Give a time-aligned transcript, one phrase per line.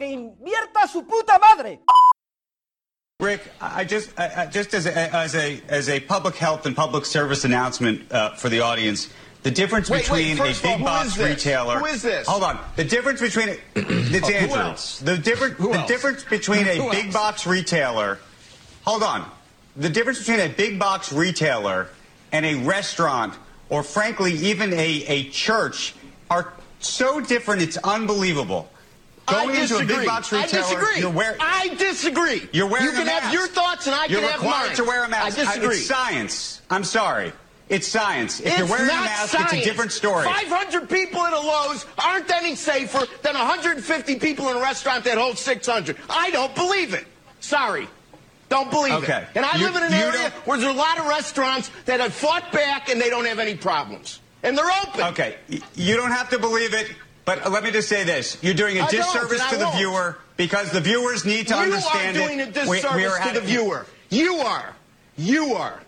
[0.00, 1.78] ¡Que invierta su puta madre!
[3.20, 6.64] Rick, I I just, I, I- just as a, as a as a public health
[6.64, 9.10] and public service announcement uh, for the audience,
[9.42, 11.78] the difference Wait, wait, between first a of all, big who box retailer.
[11.80, 12.26] Who is this?
[12.26, 12.58] Hold on.
[12.76, 14.56] The difference between a, it's who Andrew.
[14.58, 15.00] else?
[15.00, 15.88] The difference Who the else?
[15.88, 17.14] difference between a Who big else?
[17.14, 18.18] box retailer.
[18.86, 19.30] Hold on.
[19.76, 21.88] The difference between a big box retailer
[22.32, 23.34] and a restaurant,
[23.68, 25.94] or frankly, even a, a church,
[26.30, 27.60] are so different.
[27.60, 28.70] It's unbelievable.
[29.30, 31.00] Going I into a big box retailer, I disagree.
[31.00, 31.36] you're wearing.
[31.40, 32.48] I disagree.
[32.52, 34.84] You're wearing You can a have your thoughts and I You're can have required to
[34.84, 35.38] wear a mask.
[35.38, 35.76] I disagree.
[35.76, 36.62] It's science.
[36.70, 37.32] I'm sorry.
[37.68, 38.40] It's science.
[38.40, 39.52] If It's you're wearing a mask, science.
[39.52, 40.24] it's a different story.
[40.24, 45.16] 500 people at a Lowe's aren't any safer than 150 people in a restaurant that
[45.18, 45.96] holds 600.
[46.08, 47.06] I don't believe it.
[47.40, 47.86] Sorry.
[48.48, 49.18] Don't believe Okay.
[49.18, 49.28] it.
[49.36, 52.12] And I You- live in an area where there's a lot of restaurants that have
[52.12, 54.18] fought back and they don't have any problems.
[54.42, 55.02] And they're open.
[55.02, 55.36] Okay,
[55.76, 56.88] you don't have to believe it,
[57.38, 59.76] but let me just say this: you're doing a disservice to the won't.
[59.76, 62.48] viewer because the viewers need to you understand are doing it.
[62.48, 63.86] a disservice We- we are to the viewer.
[64.10, 64.74] You are.
[65.16, 65.80] You are.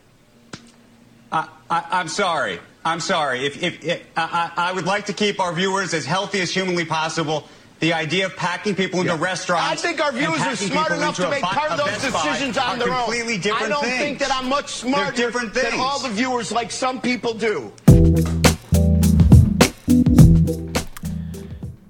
[1.33, 2.61] I, I, I'm sorry.
[2.85, 3.47] I'm sorry.
[3.47, 6.51] If, if, if I, I I would like to keep our viewers as healthy as
[6.53, 7.49] humanly possible.
[7.81, 9.73] The idea of packing people into restaurants.
[9.73, 12.91] I think our viewers are smart enough to make part of those decisions on their
[12.91, 12.97] own.
[13.07, 13.99] completely different I don't things.
[13.99, 15.71] think that I'm much smarter They're different things.
[15.73, 17.73] than all the viewers like some people do.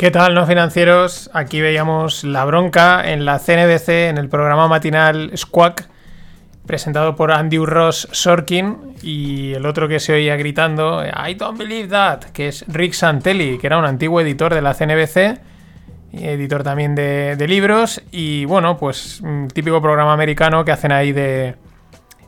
[0.03, 1.31] ¿Qué tal, no financieros?
[1.33, 5.85] Aquí veíamos la bronca en la CNBC, en el programa matinal Squawk,
[6.67, 11.87] presentado por Andrew Ross Sorkin y el otro que se oía gritando, I don't believe
[11.91, 15.41] that, que es Rick Santelli, que era un antiguo editor de la CNBC,
[16.15, 21.13] editor también de, de libros, y bueno, pues un típico programa americano que hacen ahí
[21.13, 21.55] de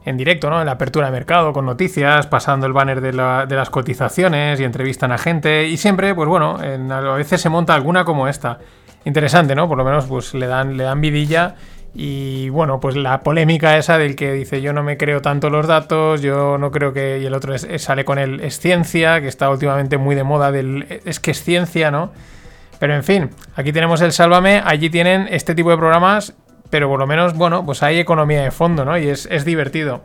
[0.04, 0.60] en directo, ¿no?
[0.60, 4.60] En la apertura de mercado, con noticias, pasando el banner de, la- de las cotizaciones
[4.60, 5.66] y entrevistan a gente.
[5.68, 8.58] Y siempre, pues bueno, en- a veces se monta alguna como esta.
[9.04, 9.68] Interesante, ¿no?
[9.68, 11.54] Por lo menos, pues le dan, le dan vidilla.
[11.96, 15.66] Y bueno, pues la polémica esa del que dice yo no me creo tanto los
[15.68, 17.20] datos, yo no creo que.
[17.22, 21.00] Y el otro sale con el es ciencia, que está últimamente muy de moda del
[21.04, 22.10] es que es ciencia, ¿no?
[22.80, 26.34] Pero en fin, aquí tenemos el Sálvame, allí tienen este tipo de programas,
[26.70, 28.98] pero por lo menos, bueno, pues hay economía de fondo, ¿no?
[28.98, 30.02] Y es, es divertido.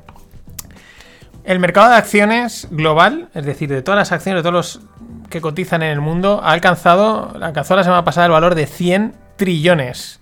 [1.43, 4.81] El mercado de acciones global, es decir, de todas las acciones, de todos los
[5.29, 9.15] que cotizan en el mundo, ha alcanzado, alcanzó la semana pasada el valor de 100
[9.35, 10.19] trillones.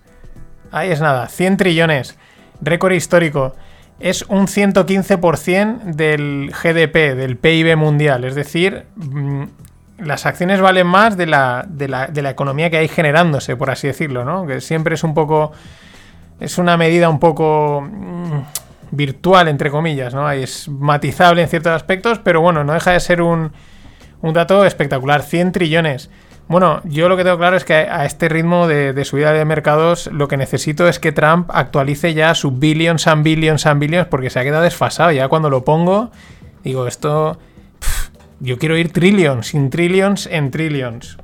[0.70, 2.16] Ahí es nada, 100 trillones.
[2.60, 3.54] Récord histórico.
[4.00, 8.24] Es un 115% del GDP, del PIB mundial.
[8.24, 9.44] Es decir, mm,
[9.98, 13.70] las acciones valen más de la, de la, de la economía que hay generándose, por
[13.70, 14.46] así decirlo, ¿no?
[14.46, 15.52] Que siempre es un poco.
[16.40, 17.82] Es una medida un poco.
[17.82, 18.40] mm,
[18.90, 20.30] virtual, entre comillas, ¿no?
[20.30, 23.52] Es matizable en ciertos aspectos, pero bueno, no deja de ser un,
[24.22, 25.22] un dato espectacular.
[25.22, 26.10] 100 trillones.
[26.48, 30.08] Bueno, yo lo que tengo claro es que a este ritmo de, subida de mercados
[30.10, 34.30] lo que necesito es que Trump actualice ya su billions and billions and billions porque
[34.30, 35.12] se ha quedado desfasado.
[35.12, 36.10] Ya cuando lo pongo,
[36.64, 37.38] digo, esto...
[38.40, 41.18] yo quiero ir trillions, sin trillions en trillions.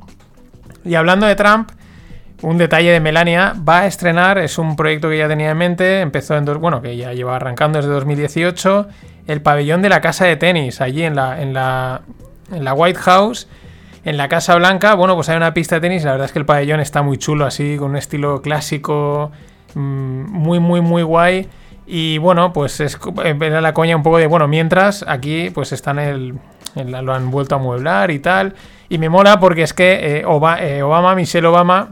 [0.84, 1.70] Y hablando de Trump,
[2.44, 6.00] un detalle de Melania va a estrenar, es un proyecto que ya tenía en mente,
[6.00, 8.86] empezó en, bueno, que ya lleva arrancando desde 2018,
[9.26, 12.02] el pabellón de la casa de tenis, allí en la, en la,
[12.74, 13.48] White House,
[14.04, 16.38] en la Casa Blanca, bueno, pues hay una pista de tenis, la verdad es que
[16.38, 19.32] el pabellón está muy chulo, así, con un estilo clásico,
[19.74, 19.80] mm,
[20.30, 21.48] muy, muy, muy guay.
[21.86, 25.98] Y bueno, pues es era la coña un poco de, bueno, mientras aquí pues están
[25.98, 26.34] el,
[26.76, 28.54] el- lo han vuelto a mueblar y tal.
[28.88, 31.90] Y me mola porque es que eh, Oba- eh, Obama, Michelle Obama,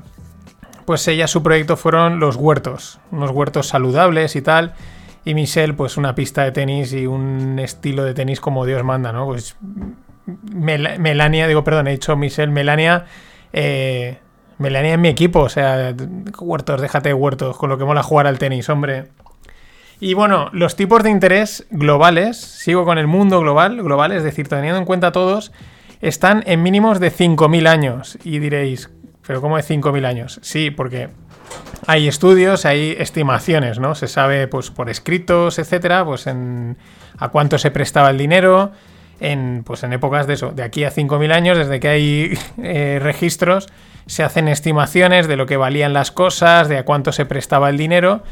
[0.85, 4.75] pues ella su proyecto fueron los huertos, unos huertos saludables y tal.
[5.25, 9.13] Y Michelle, pues una pista de tenis y un estilo de tenis como Dios manda,
[9.13, 9.27] ¿no?
[9.27, 9.57] Pues
[10.53, 13.05] Mel- Melania, digo, perdón, he dicho Michelle, Melania,
[13.53, 14.19] eh,
[14.59, 15.95] Melania en mi equipo, o sea,
[16.41, 19.09] huertos, déjate de huertos, con lo que mola jugar al tenis, hombre.
[20.01, 24.49] Y bueno, los tipos de interés globales, sigo con el mundo global, global, es decir,
[24.49, 25.53] teniendo en cuenta todos,
[26.01, 28.19] están en mínimos de 5.000 años.
[28.25, 28.91] Y diréis,
[29.27, 30.39] ¿pero cómo de 5.000 años?
[30.43, 31.09] Sí, porque
[31.87, 33.95] hay estudios, hay estimaciones, ¿no?
[33.95, 36.77] Se sabe, pues, por escritos, etcétera, pues, en
[37.19, 38.73] a cuánto se prestaba el dinero,
[39.21, 42.99] en, pues, en épocas de eso, de aquí a 5.000 años, desde que hay eh,
[43.03, 43.69] registros,
[44.07, 47.77] se hacen estimaciones de lo que valían las cosas, de a cuánto se prestaba el
[47.77, 48.23] dinero.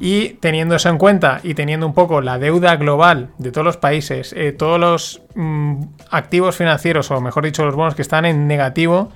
[0.00, 3.76] Y teniendo eso en cuenta y teniendo un poco la deuda global de todos los
[3.78, 8.46] países, eh, todos los mm, activos financieros, o mejor dicho, los bonos que están en
[8.46, 9.10] negativo,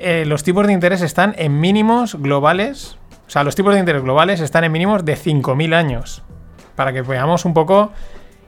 [0.00, 2.98] eh, los tipos de interés están en mínimos globales.
[3.26, 6.22] O sea, los tipos de interés globales están en mínimos de 5.000 años.
[6.76, 7.92] Para que veamos un poco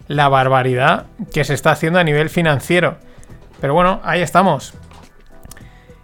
[0.08, 2.99] la barbaridad que se está haciendo a nivel financiero.
[3.61, 4.75] Pero bueno, ahí estamos.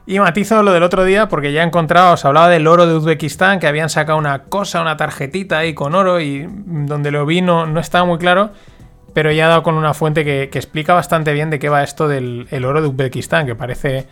[0.07, 2.95] Y matizo lo del otro día porque ya he encontrado, os hablaba del oro de
[2.95, 7.43] Uzbekistán, que habían sacado una cosa, una tarjetita ahí con oro y donde lo vi
[7.43, 8.51] no, estaba muy claro,
[9.15, 12.07] pero ya he dado con una fuente que, explica bastante bien de qué va esto
[12.07, 14.07] del oro de Uzbekistán, que parece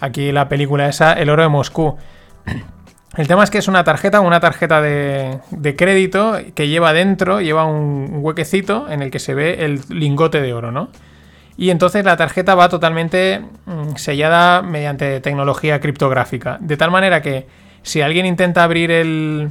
[0.00, 1.96] aquí la película esa, el oro de Moscú.
[3.16, 5.40] El tema es que es una tarjeta, una tarjeta de,
[5.76, 10.52] crédito que lleva dentro, lleva un huequecito en el que se ve el lingote de
[10.52, 10.90] oro, ¿no?
[11.56, 16.58] Y entonces la tarjeta va totalmente mm, sellada mediante tecnología criptográfica.
[16.60, 17.46] De tal manera que
[17.82, 19.50] si alguien intenta abrir el,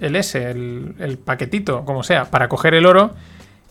[0.00, 3.12] el S, el, paquetito, como sea, para coger el oro,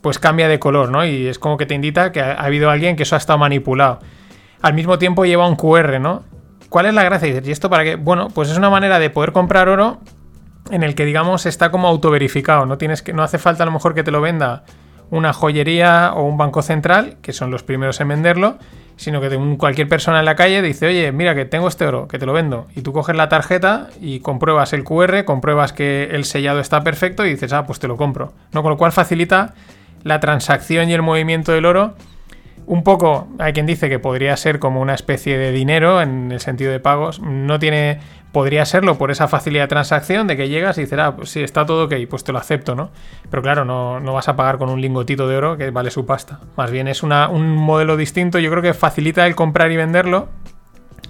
[0.01, 1.05] pues cambia de color, ¿no?
[1.05, 3.99] Y es como que te indica que ha, habido alguien que eso ha estado manipulado.
[4.63, 6.23] Al mismo tiempo lleva un QR, ¿no?
[6.69, 7.41] ¿Cuál es la gracia?
[7.43, 7.95] ¿y esto para qué?
[7.97, 9.99] Bueno, pues es una manera de poder comprar oro
[10.71, 12.65] en el que, digamos, está como autoverificado.
[12.65, 14.63] No, tienes que, no hace falta a lo mejor que te lo venda
[15.09, 18.57] una joyería o un banco central, que son los primeros en venderlo,
[18.95, 22.17] sino que cualquier persona en la calle dice, oye, mira que tengo este oro, que
[22.17, 22.67] te lo vendo.
[22.73, 27.25] Y tú coges la tarjeta y compruebas el QR, compruebas que el sellado está perfecto
[27.25, 28.31] y dices, ah, pues te lo compro.
[28.53, 28.63] ¿No?
[28.63, 29.55] Con lo cual facilita
[30.03, 31.95] la transacción y el movimiento del oro.
[32.65, 36.39] Un poco, hay quien dice que podría ser como una especie de dinero en el
[36.39, 37.19] sentido de pagos.
[37.19, 37.99] No tiene
[38.33, 41.43] podría serlo por esa facilidad de transacción de que llegas y dices, ah, pues sí,
[41.43, 42.89] está todo ok, pues te lo acepto, ¿no?
[43.29, 46.39] Pero claro, no, vas a pagar con un lingotito de oro que vale su pasta.
[46.57, 50.29] Más bien es una, un modelo distinto, yo creo que facilita el comprar y venderlo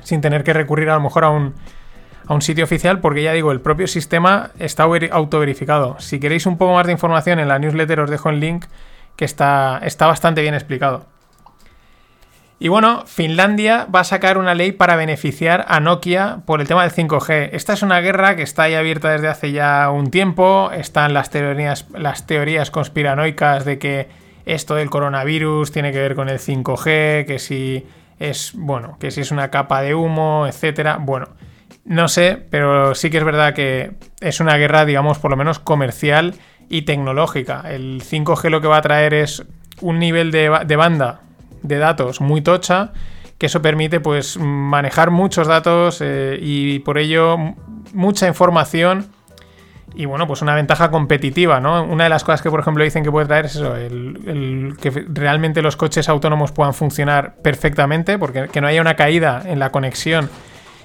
[0.04, 1.54] sin tener que recurrir a lo mejor a un,
[2.28, 5.96] a un sitio oficial porque ya digo, el propio sistema está autoverificado.
[6.00, 8.66] Si queréis un poco más de información en la newsletter os dejo el link
[9.16, 11.06] que está, está bastante bien explicado.
[12.64, 16.84] Y bueno, Finlandia va a sacar una ley para beneficiar a Nokia por el tema
[16.84, 17.50] del 5G.
[17.52, 20.72] Esta es una guerra que está ahí abierta desde hace ya un tiempo.
[20.72, 24.08] Están las teorías, las teorías conspiranoicas de que
[24.46, 27.86] esto del coronavirus tiene que ver con el 5G, que si
[28.18, 31.00] es, bueno, que si es una capa de humo, etcétera.
[31.02, 31.32] Bueno,
[31.84, 35.60] no sé, pero sí que es verdad que es una guerra, digamos, por lo menos
[35.60, 36.36] comercial
[36.70, 37.64] y tecnológica.
[37.66, 39.44] El 5G lo que va a traer es
[39.82, 41.23] un nivel de, de banda
[41.64, 42.94] de datos muy tocha,
[43.38, 47.38] que eso permite pues manejar muchos datos eh, y por ello
[47.94, 49.10] mucha información
[49.96, 51.84] y bueno, pues una ventaja competitiva, ¿no?
[51.84, 54.90] Una de las cosas que, por ejemplo, dicen que puede traer es eso, el, que
[55.08, 59.72] realmente los coches autónomos puedan funcionar perfectamente, porque que no haya una caída en la
[59.72, 60.30] conexión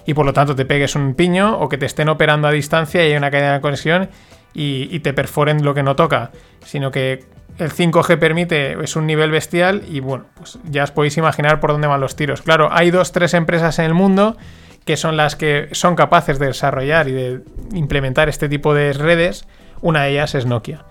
[0.05, 3.07] y por lo tanto te pegues un piño o que te estén operando a distancia
[3.07, 4.11] y hay una caída en la conexión
[4.53, 6.31] y, y te perforen lo que no toca,
[6.65, 7.25] sino que
[7.59, 11.73] el 5G permite, es un nivel bestial y bueno, pues ya os podéis imaginar por
[11.73, 12.43] dónde van los tiros.
[12.43, 14.37] Claro, hay dos, tres empresas en el mundo
[14.85, 17.41] que son las que son capaces de desarrollar y de
[17.75, 19.47] implementar este tipo de redes.
[19.83, 20.85] Una de ellas es Nokia.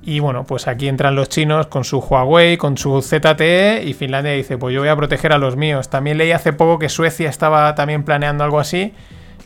[0.00, 4.32] Y bueno, pues aquí entran los chinos con su Huawei, con su ZTE y Finlandia
[4.32, 5.90] dice, pues yo voy a proteger a los míos.
[5.90, 8.94] También leí hace poco que Suecia estaba también planeando algo así,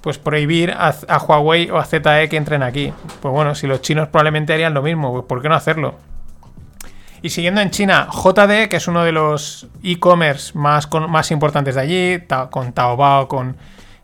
[0.03, 2.93] pues prohibir a, a Huawei o a ZTE que entren aquí.
[3.23, 5.95] Pues bueno, si los chinos probablemente harían lo mismo, pues ¿por qué no hacerlo?
[7.27, 11.81] Y siguiendo en China, JD, que es uno de los e-commerce más, más importantes de
[11.81, 13.57] allí, con Taobao, con.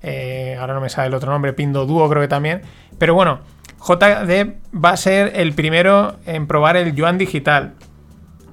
[0.02, 2.62] Eh, ahora no me sale el otro nombre, Pinduoduo creo que también.
[2.98, 3.38] Pero bueno,
[3.78, 7.74] JD va a ser el primero en probar el yuan digital.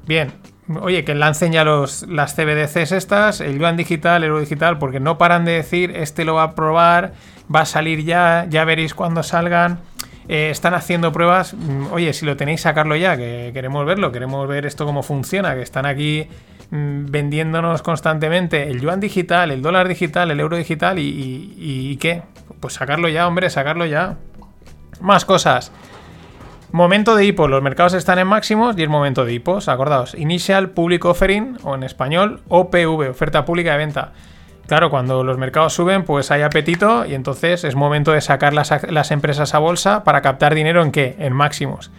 [0.06, 0.34] Bien,
[0.80, 5.00] oye, que lancen ya los, las CBDCs estas, el yuan digital, el euro digital, porque
[5.00, 7.14] no paran de decir, este lo va a probar,
[7.54, 9.80] va a salir ya, ya veréis cuando salgan.
[10.32, 11.56] Eh, están haciendo pruebas.
[11.56, 15.56] Mm, oye, si lo tenéis, sacarlo ya, que queremos verlo, queremos ver esto cómo funciona,
[15.56, 16.28] que están aquí
[16.70, 22.22] mm, vendiéndonos constantemente el yuan digital, el dólar digital, el euro digital y, qué.
[22.60, 24.18] Pues sacarlo ya, hombre, sacarlo ya.
[25.02, 25.72] Más cosas.
[26.72, 30.14] Momento de IPO, los mercados están en máximos y es momento de IPOs, acordaos.
[30.14, 34.12] Initial Public Offering, o en español, OPV, oferta pública de venta.
[34.70, 39.10] Claro, cuando los mercados suben, pues hay apetito y entonces es momento de sacar las,
[39.10, 41.16] empresas a bolsa para captar dinero en qué?
[41.18, 41.90] En máximos.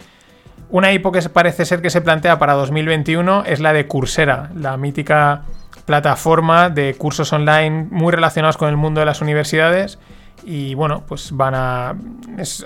[0.69, 4.77] Una hipo que parece ser que se plantea para 2021 es la de Coursera, la
[4.77, 5.41] mítica
[5.85, 9.99] plataforma de cursos online muy relacionados con el mundo de las universidades.
[10.45, 11.95] Y bueno, pues van a.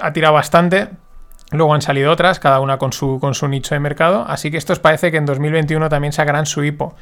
[0.01, 0.89] ha tirado bastante.
[1.49, 4.23] Luego han salido otras, cada una con su, con su nicho de mercado.
[4.27, 6.93] Así que estos parece que en 2021 también sacarán su hipo.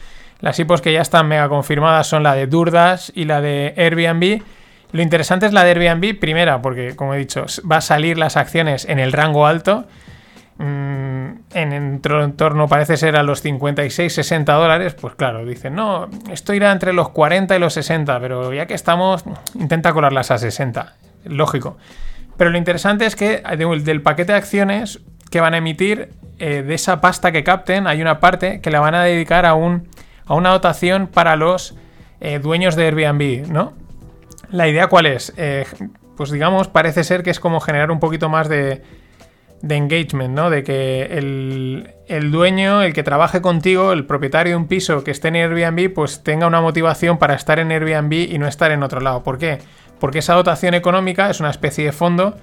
[0.44, 4.42] Las IPOs que ya están mega confirmadas son la de Durdas y la de Airbnb.
[4.92, 8.36] Lo interesante es la de Airbnb, primera, porque como he dicho, va a salir las
[8.36, 9.86] acciones en el rango alto.
[10.58, 16.74] Mm, en entorno parece ser a los 56-60 dólares, pues claro, dicen, no, esto irá
[16.74, 19.24] entre los 40 y los 60, pero ya que estamos,
[19.58, 21.78] intenta colarlas a 60, lógico.
[22.36, 23.42] Pero lo interesante es que
[23.82, 25.00] del paquete de acciones
[25.32, 28.82] que van a emitir, eh, de esa pasta que capten, hay una parte que la
[28.82, 29.88] van a dedicar a, un,
[30.26, 31.76] a una dotación para los
[32.22, 33.74] eh, dueños de Airbnb, ¿no?
[34.50, 35.34] La idea cuál es?
[35.38, 35.66] Eh,
[36.16, 38.84] pues digamos, parece ser que es como generar un poquito más de,
[39.62, 40.50] de engagement, ¿no?
[40.50, 45.12] De que el, el, dueño, el que trabaje contigo, el propietario de un piso que
[45.12, 48.84] esté en Airbnb, pues tenga una motivación para estar en Airbnb y no estar en
[48.84, 49.24] otro lado.
[49.24, 49.60] ¿Por qué?
[50.00, 52.36] Porque esa dotación económica es una especie de fondo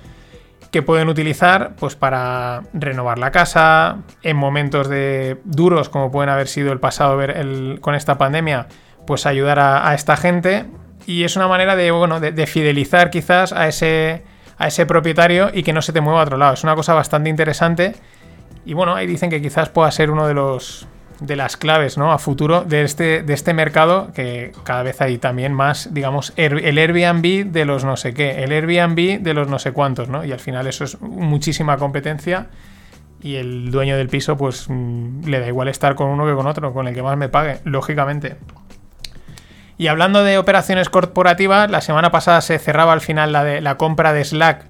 [0.70, 6.48] que pueden utilizar pues para renovar la casa en momentos de duros como pueden haber
[6.48, 8.68] sido el pasado ver con esta pandemia
[9.06, 10.66] pues ayudar a, esta gente.
[11.06, 14.22] Y es una manera de bueno de, fidelizar quizás a ese
[14.58, 16.54] a ese propietario y que no se te mueva a otro lado.
[16.54, 17.94] Es una cosa bastante interesante
[18.64, 20.86] y bueno ahí dicen que quizás pueda ser uno de los
[21.20, 22.12] de las claves ¿no?
[22.12, 26.78] a futuro de este, de este mercado que cada vez hay también más, digamos, el
[26.78, 30.24] Airbnb de los no sé qué, el Airbnb de los no sé cuántos, ¿no?
[30.24, 32.48] Y al final eso es muchísima competencia
[33.22, 36.46] y el dueño del piso pues mm, le da igual estar con uno que con
[36.46, 38.36] otro, con el que más me pague, lógicamente.
[39.76, 43.76] Y hablando de operaciones corporativas, la semana pasada se cerraba al final la, de, la
[43.76, 44.66] compra de Slack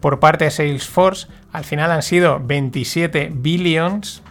[0.00, 1.28] por parte de Salesforce.
[1.52, 4.22] Al final han sido 27 billions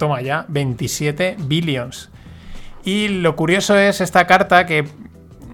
[0.00, 2.10] toma ya, 27 billions.
[2.82, 4.88] Y lo curioso es esta carta que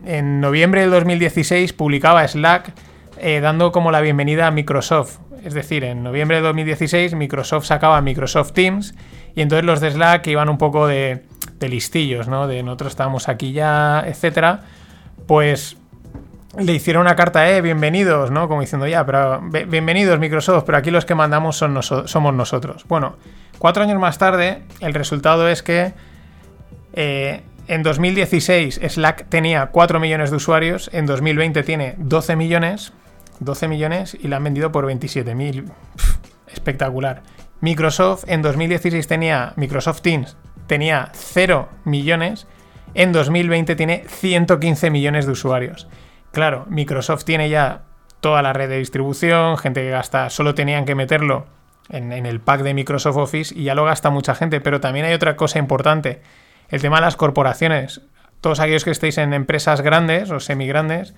[0.07, 2.73] en noviembre del 2016 publicaba Slack
[3.19, 5.19] eh, dando como la bienvenida a Microsoft.
[5.45, 8.95] Es decir, en noviembre de 2016 Microsoft sacaba Microsoft Teams
[9.35, 11.25] y entonces los de Slack iban un poco de,
[11.61, 12.47] listillos, ¿no?
[12.47, 14.61] De nosotros estamos aquí ya, etcétera.
[15.27, 15.77] Pues
[16.59, 18.49] le hicieron una carta, eh, bienvenidos, ¿no?
[18.49, 22.85] Como diciendo, ya, pero bienvenidos Microsoft, pero aquí los que mandamos son somos nosotros.
[22.89, 23.17] Bueno,
[23.59, 25.95] Cuatro años más tarde, el resultado es que
[26.93, 32.93] eh, en 2016 Slack tenía 4 millones de usuarios, en 2020 tiene 12 millones,
[33.41, 35.71] 12 millones y la han vendido por 27 mil.
[36.53, 37.23] Espectacular.
[37.61, 40.37] Microsoft en 2016 tenía, Microsoft Teams
[40.67, 42.47] tenía 0 millones,
[42.93, 45.89] en 2020 tiene 115 millones de usuarios.
[46.37, 47.85] Claro, Microsoft tiene ya
[48.21, 51.47] toda la red de distribución, gente que gasta, solo tenían que meterlo
[51.89, 54.61] en, el pack de Microsoft Office y ya lo gasta mucha gente.
[54.61, 56.21] Pero también hay otra cosa importante,
[56.69, 58.03] el tema de las corporaciones.
[58.43, 61.15] Todos aquellos que estéis en empresas grandes o semi grandes,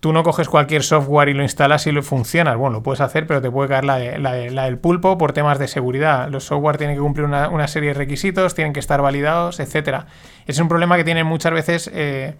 [0.00, 2.56] tú no coges cualquier software y lo instalas y lo funciona.
[2.56, 5.68] Bueno, lo puedes hacer, pero te puede caer la, la, del pulpo por temas de
[5.68, 6.30] seguridad.
[6.30, 10.04] Los software tienen que cumplir una, serie de requisitos, tienen que estar validados, etc.
[10.46, 12.36] Es un problema que tienen muchas veces eh,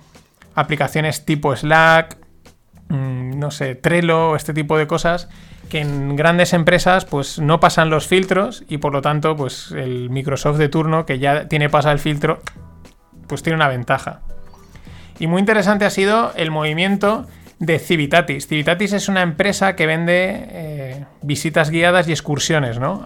[0.56, 2.18] aplicaciones tipo Slack,
[2.88, 5.28] mm, no sé, Trello, este tipo de cosas
[5.68, 10.10] que en grandes empresas pues no pasan los filtros y por lo tanto pues el
[10.10, 12.40] Microsoft de turno que ya tiene pasado el filtro
[13.28, 14.22] pues tiene una ventaja.
[15.18, 17.26] Y muy interesante ha sido el movimiento
[17.58, 18.46] de Civitatis.
[18.46, 23.04] Civitatis es una empresa que vende eh, visitas guiadas y excursiones, ¿no?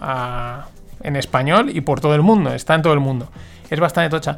[1.03, 3.31] en español y por todo el mundo, está en todo el mundo.
[3.71, 4.37] Es bastante tocha.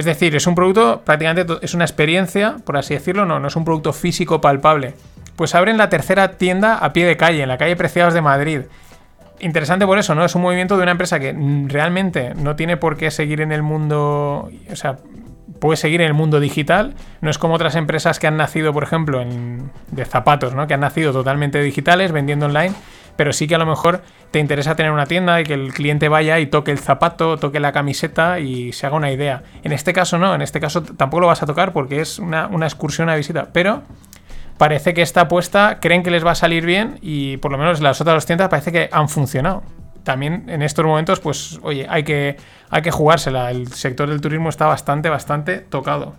[0.00, 3.56] Es decir, es un producto, prácticamente es una experiencia, por así decirlo, no, no es
[3.56, 4.94] un producto físico palpable
[5.40, 8.60] pues abren la tercera tienda a pie de calle, en la calle Preciados de Madrid.
[9.38, 10.22] Interesante por eso, ¿no?
[10.22, 11.34] Es un movimiento de una empresa que
[11.66, 14.98] realmente no tiene por qué seguir en el mundo, o sea,
[15.58, 16.94] puede seguir en el mundo digital.
[17.22, 20.66] No es como otras empresas que han nacido, por ejemplo, en, de zapatos, ¿no?
[20.66, 22.74] Que han nacido totalmente digitales, vendiendo online,
[23.20, 24.00] pero sí que a lo mejor
[24.30, 27.60] te interesa tener una tienda y que el cliente vaya y toque el zapato, toque
[27.60, 29.42] la camiseta y se haga una idea.
[29.62, 32.46] En este caso no, en este caso tampoco lo vas a tocar porque es una,
[32.46, 33.82] una excursión, una visita, pero
[34.56, 37.82] parece que esta apuesta creen que les va a salir bien y por lo menos
[37.82, 39.64] las otras tiendas parece que han funcionado.
[40.02, 42.38] También en estos momentos, pues, oye, hay que,
[42.70, 43.50] hay que jugársela.
[43.50, 46.14] El sector del turismo está bastante, bastante tocado.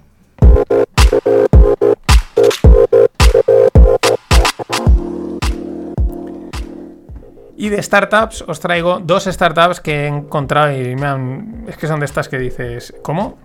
[7.62, 11.66] Y de startups os traigo dos startups que he encontrado y me han...
[11.68, 13.38] Es que son de estas que dices, ¿cómo?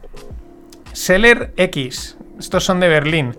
[0.94, 2.16] Seller X.
[2.38, 3.36] Estos son de Berlín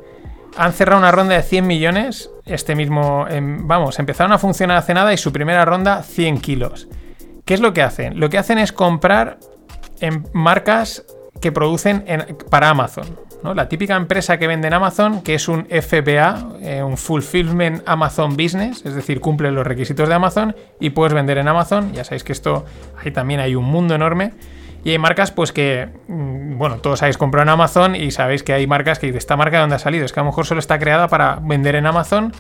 [0.58, 3.28] han cerrado una ronda de 100 millones este mismo...
[3.30, 6.88] Em, vamos, empezaron a funcionar hace nada y su primera ronda 100 kilos.
[7.46, 8.20] ¿Qué es lo que hacen?
[8.20, 9.38] Lo que hacen es comprar
[10.00, 11.06] en marcas
[11.42, 12.06] que producen
[12.50, 13.06] para Amazon.
[13.44, 18.36] La típica empresa que vende en Amazon, que es un FBA, eh, un Fulfillment Amazon
[18.36, 21.94] Business, es decir, cumple los requisitos de Amazon y puedes vender en Amazon.
[21.94, 22.66] Ya sabéis que esto,
[23.02, 24.34] ahí también hay un mundo enorme.
[24.84, 28.54] Y hay marcas, pues que, mm, bueno, todos habéis comprado en Amazon y sabéis que
[28.54, 30.06] hay marcas que esta marca de dónde ha salido.
[30.06, 32.34] Es que a lo mejor solo está creada para vender en Amazon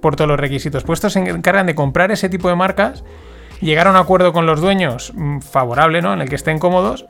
[0.00, 0.84] por todos los requisitos.
[0.84, 3.04] Pues estos se encargan de comprar ese tipo de marcas,
[3.60, 6.12] llegar a un acuerdo con los dueños mm, favorable, ¿no?
[6.12, 7.06] En el que estén cómodos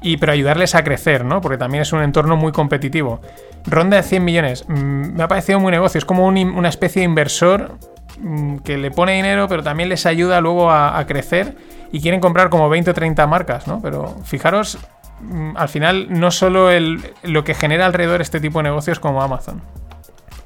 [0.00, 1.40] y pero ayudarles a crecer, ¿no?
[1.40, 3.20] Porque también es un entorno muy competitivo.
[3.66, 4.64] Ronda de 100 millones.
[4.68, 5.98] Mm, me ha parecido muy negocio.
[5.98, 7.78] Es como una especie de inversor
[8.20, 11.56] mm, que le pone dinero, pero también les ayuda luego a, a crecer
[11.92, 13.80] y quieren comprar como 20 o 30 marcas, ¿no?
[13.82, 14.78] Pero fijaros,
[15.20, 19.22] mm, al final no solo el, lo que genera alrededor este tipo de negocios como
[19.22, 19.62] Amazon.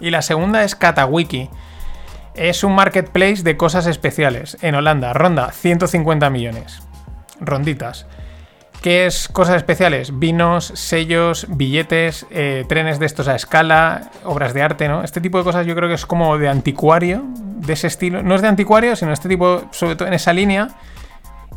[0.00, 1.48] Y la segunda es Katawiki.
[2.34, 4.56] Es un marketplace de cosas especiales.
[4.62, 6.82] En Holanda, ronda 150 millones.
[7.40, 8.06] Ronditas.
[8.82, 10.18] ¿Qué es cosas especiales?
[10.18, 15.04] Vinos, sellos, billetes, eh, trenes de estos a escala, obras de arte, ¿no?
[15.04, 18.24] Este tipo de cosas yo creo que es como de anticuario, de ese estilo.
[18.24, 20.66] No es de anticuario, sino este tipo, sobre todo en esa línea.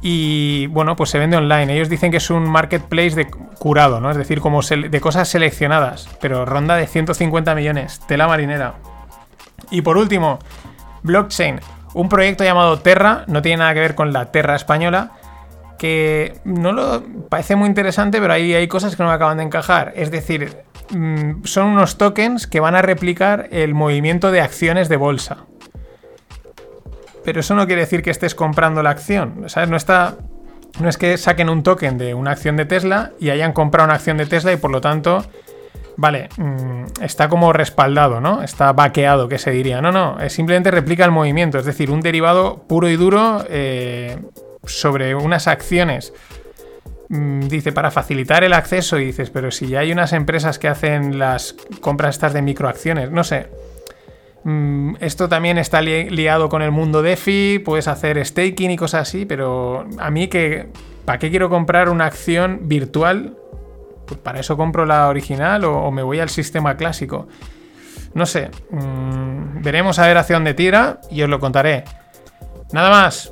[0.03, 1.74] Y bueno, pues se vende online.
[1.74, 3.27] Ellos dicen que es un marketplace
[3.58, 4.12] curado, ¿no?
[4.12, 6.08] Es decir, como de cosas seleccionadas.
[6.22, 8.01] Pero ronda de 150 millones.
[8.08, 8.75] Tela marinera.
[9.72, 10.38] Y por último,
[11.01, 11.60] blockchain.
[11.96, 15.13] Un proyecto llamado Terra, no tiene nada que ver con la Terra española,
[15.77, 19.44] que no lo parece muy interesante, pero ahí hay cosas que no me acaban de
[19.44, 19.94] encajar.
[19.96, 20.58] Es decir,
[20.91, 25.46] mm, son unos tokens que van a replicar el movimiento de acciones de bolsa.
[27.24, 29.46] Pero eso no quiere decir que estés comprando la acción.
[29.48, 29.70] ¿sabes?
[29.70, 30.15] No está.
[30.79, 33.96] No es que saquen un token de una acción de Tesla y hayan comprado una
[33.96, 35.25] acción de Tesla y por lo tanto.
[35.98, 38.44] Vale, mm, está como respaldado, ¿no?
[38.44, 39.82] Está vaqueado, que se diría.
[39.82, 44.17] No, no, simplemente replica el movimiento, es decir, un derivado puro y duro eh,
[44.67, 46.13] sobre unas acciones.
[47.10, 50.67] Mm, Dice, para facilitar el acceso, y dices, pero si ya hay unas empresas que
[50.67, 53.48] hacen las compras estas de microacciones, no sé.
[54.43, 59.07] Mm, Esto también está li- liado con el mundo DeFi, puedes hacer staking y cosas
[59.07, 60.67] así, pero a mí que,
[61.05, 63.38] ¿para qué quiero comprar una acción virtual?
[64.07, 67.27] Pues para eso compro la original o, o me voy al sistema clásico.
[68.13, 71.84] No sé, mm, veremos a ver hacia dónde tira y os lo contaré.
[72.72, 73.31] Nada más,